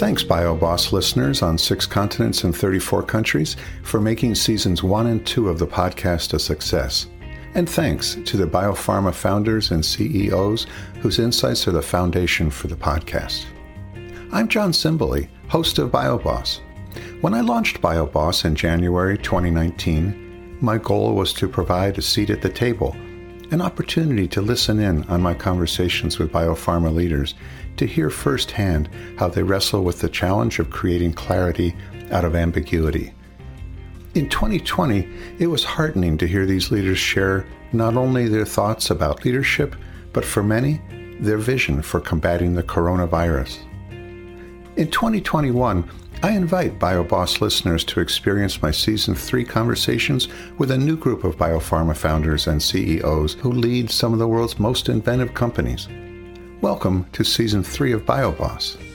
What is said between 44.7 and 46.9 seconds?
In 2021, I invite